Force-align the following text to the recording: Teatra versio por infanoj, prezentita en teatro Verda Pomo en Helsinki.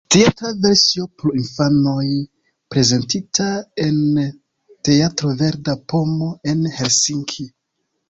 Teatra 0.13 0.51
versio 0.61 1.03
por 1.23 1.35
infanoj, 1.41 2.07
prezentita 2.77 3.47
en 3.87 4.03
teatro 4.91 5.37
Verda 5.45 5.81
Pomo 5.95 6.35
en 6.55 6.69
Helsinki. 6.81 7.51